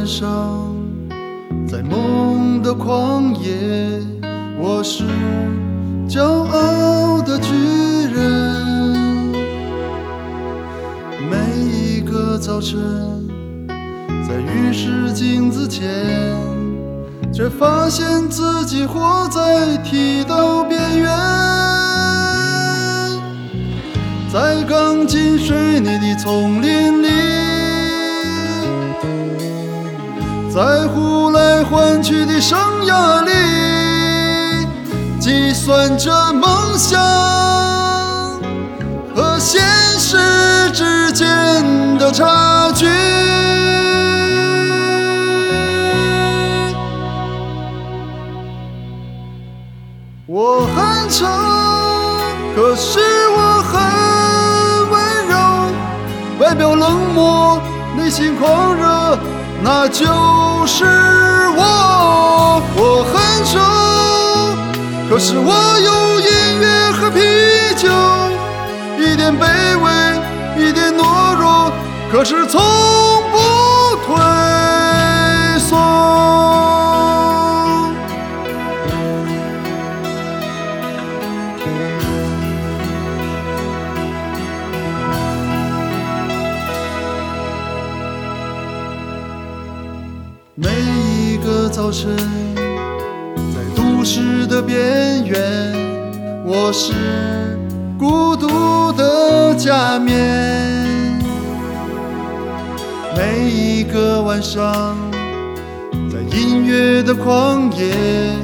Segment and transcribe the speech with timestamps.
[0.00, 0.74] 晚上，
[1.68, 4.00] 在梦的旷野，
[4.58, 5.04] 我是
[6.08, 7.52] 骄傲的巨
[8.10, 9.30] 人。
[11.28, 11.36] 每
[11.66, 12.80] 一个早晨，
[14.26, 15.86] 在浴室镜子前，
[17.30, 21.10] 却发现自己活在剃刀边缘，
[24.32, 26.79] 在钢筋水泥的丛林
[30.60, 34.66] 在呼来唤去的生涯里，
[35.18, 37.00] 计算着梦想
[39.16, 39.62] 和现
[39.98, 40.18] 实
[40.74, 41.26] 之间
[41.96, 42.86] 的差距。
[50.26, 51.24] 我很丑，
[52.54, 53.00] 可是
[53.34, 53.80] 我很
[54.90, 55.34] 温柔，
[56.38, 57.58] 外表冷漠，
[57.96, 59.18] 内心狂热，
[59.62, 60.04] 那就
[60.60, 60.84] 不是
[61.56, 62.62] 我。
[62.76, 63.16] 我很
[63.46, 63.58] 丑，
[65.08, 65.48] 可是我
[65.80, 66.28] 有音
[66.60, 67.18] 乐和啤
[67.76, 67.88] 酒，
[68.98, 69.42] 一点卑
[69.78, 69.88] 微，
[70.62, 71.72] 一点懦弱，
[72.12, 72.60] 可是从
[90.62, 92.14] 每一个早晨，
[93.34, 95.72] 在都市的边缘，
[96.44, 96.92] 我是
[97.98, 100.14] 孤独的假面。
[103.16, 104.94] 每一个晚上，
[106.12, 108.36] 在音乐的旷野，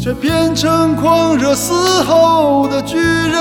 [0.00, 3.38] 却变成狂热嘶吼的巨人。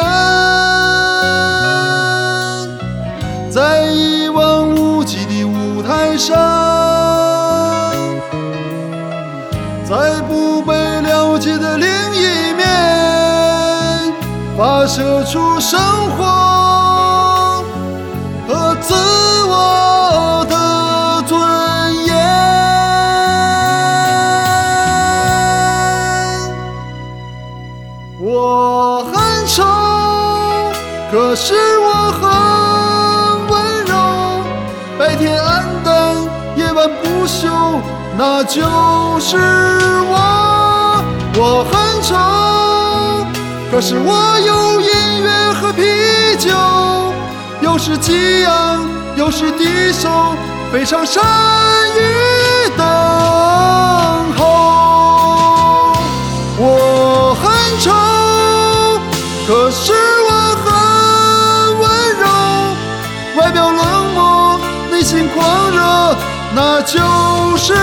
[9.90, 14.14] 在不被了解的另一面，
[14.58, 15.80] 发射出生
[16.18, 17.64] 活
[18.50, 18.94] 和自
[19.46, 21.40] 我的尊
[22.06, 22.14] 严。
[28.20, 29.64] 我很丑，
[31.10, 32.22] 可是我很
[33.48, 33.56] 温
[33.86, 33.94] 柔。
[35.00, 35.57] 白天爱，
[37.28, 37.50] 秀，
[38.18, 38.62] 那就
[39.20, 39.38] 是
[40.08, 41.04] 我。
[41.40, 42.16] 我很丑，
[43.70, 44.88] 可是我有音
[45.22, 45.84] 乐和啤
[46.40, 46.50] 酒，
[47.62, 50.10] 有时激昂，有时低首，
[50.72, 51.22] 飞上山
[51.96, 52.86] 与等
[54.38, 55.94] 候。
[56.60, 57.46] 我很
[57.80, 57.92] 丑，
[59.46, 59.94] 可是
[60.28, 60.32] 我
[60.64, 60.66] 很
[61.78, 61.86] 温
[62.18, 62.26] 柔，
[63.40, 63.80] 外表冷
[64.16, 66.16] 漠，内心狂热，
[66.56, 66.98] 那就
[67.58, 67.74] 是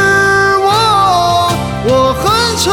[0.59, 1.53] 我。
[1.87, 2.25] 我很
[2.57, 2.73] 丑，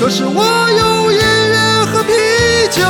[0.00, 0.38] 可是我
[0.70, 2.12] 有音乐和啤
[2.70, 2.80] 酒，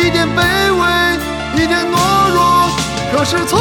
[0.00, 0.38] 一点卑
[0.72, 1.94] 微，一点懦
[2.32, 2.70] 弱，
[3.12, 3.58] 可是从